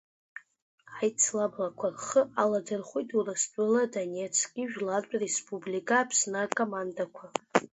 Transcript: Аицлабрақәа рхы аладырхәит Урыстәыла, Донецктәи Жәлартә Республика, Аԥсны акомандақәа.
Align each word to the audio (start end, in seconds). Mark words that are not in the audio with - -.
Аицлабрақәа 0.97 1.87
рхы 1.93 2.21
аладырхәит 2.41 3.09
Урыстәыла, 3.17 3.83
Донецктәи 3.93 4.69
Жәлартә 4.71 5.15
Республика, 5.23 5.95
Аԥсны 5.99 6.39
акомандақәа. 6.45 7.25